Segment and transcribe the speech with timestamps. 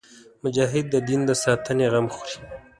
[0.43, 2.37] مجاهد د دین د ساتنې غم خوري.